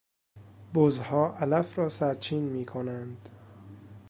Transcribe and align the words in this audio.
بزها 0.73 1.37
علف 1.37 1.79
را 1.79 1.89
سرچین 1.89 2.43
میکنند. 2.43 3.29